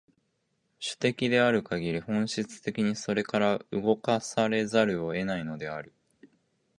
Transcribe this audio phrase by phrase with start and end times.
[0.79, 5.93] 種的であるかぎり、本質的にそれから動かされざるを得ないのである。